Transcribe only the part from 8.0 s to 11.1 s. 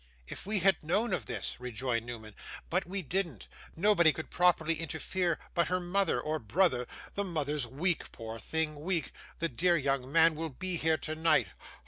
poor thing weak. The dear young man will be here